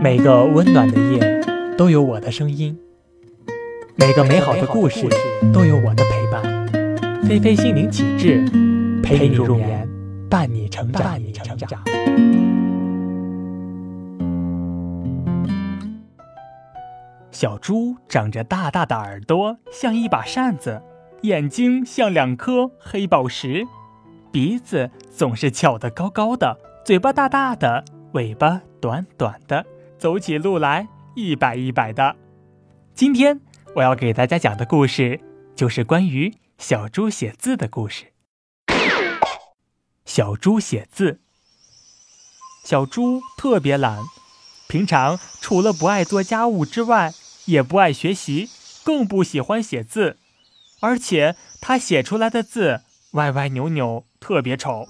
[0.00, 1.42] 每个温暖的夜
[1.76, 2.78] 都有我的声音，
[3.96, 5.08] 每个美好的故事
[5.52, 6.68] 都有我的陪伴。
[7.24, 8.44] 菲菲心灵启智，
[9.02, 9.88] 陪你入眠，
[10.30, 11.02] 伴你成长。
[11.02, 11.82] 伴你成长。
[17.32, 20.80] 小猪长着大大的耳朵，像一把扇子；
[21.22, 23.64] 眼睛像两颗黑宝石；
[24.30, 29.66] 鼻子总是翘得高高的，嘴巴大大的，尾巴短短的。
[29.98, 32.14] 走起路来一摆一摆的。
[32.94, 33.40] 今天
[33.74, 35.20] 我要给大家讲的故事，
[35.56, 38.12] 就是关于小猪写字的故事。
[40.04, 41.20] 小猪写字。
[42.64, 44.02] 小猪特别懒，
[44.68, 47.12] 平常除了不爱做家务之外，
[47.46, 48.48] 也不爱学习，
[48.84, 50.16] 更不喜欢写字。
[50.80, 54.86] 而且他写出来的字歪歪扭扭，特别丑。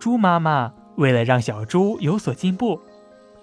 [0.00, 2.80] 猪妈妈为了让小猪有所进步。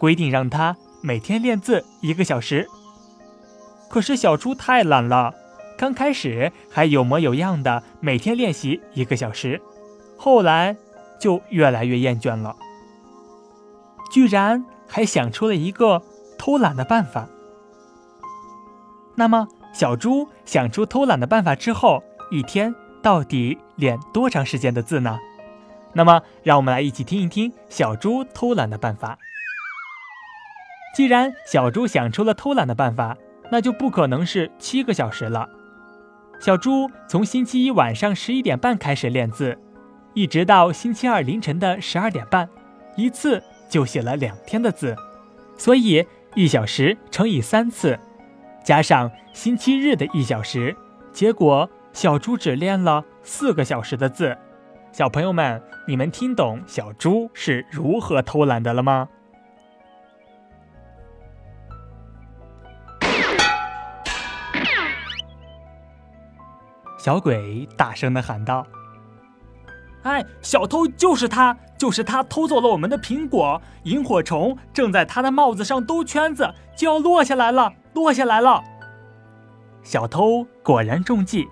[0.03, 2.67] 规定让他每天练字一个小时。
[3.89, 5.33] 可是小猪太懒了，
[5.77, 9.61] 刚开始还有模有样的每天练习一个小时，
[10.17, 10.75] 后来
[11.21, 12.53] 就越来越厌倦了，
[14.11, 16.01] 居然还想出了一个
[16.37, 17.29] 偷懒的办法。
[19.15, 25.17] 那么，小猪想出偷懒的办法之后，一天到底练多长时间的字呢？
[25.93, 29.17] 那么，让我们来一起听一听小猪偷懒的办法。
[30.93, 33.17] 既然小猪想出了偷懒的办法，
[33.51, 35.49] 那就不可能是七个小时了。
[36.39, 39.57] 小猪从星期一晚上十一点半开始练字，
[40.13, 42.47] 一直到星期二凌晨的十二点半，
[42.95, 44.95] 一次就写了两天的字。
[45.57, 47.97] 所以一小时乘以三次，
[48.63, 50.75] 加上星期日的一小时，
[51.11, 54.37] 结果小猪只练了四个小时的字。
[54.91, 59.09] 小朋友们，你们听懂小猪是如何偷懒的了吗？
[67.03, 68.65] 小鬼大声的喊道
[70.03, 73.61] ：“哎，小偷就是他，就是他偷走了我们的苹果！
[73.83, 78.63] 萤火虫正在他的帽子上兜圈子，就要落下来了，落下来了！”
[79.83, 81.45] 小偷果然中计，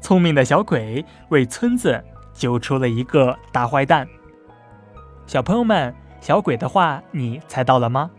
[0.00, 2.02] 聪明的小鬼为村子
[2.34, 4.04] 揪出了一个大坏蛋。
[5.28, 8.10] 小朋友们，小鬼的话你猜到了吗？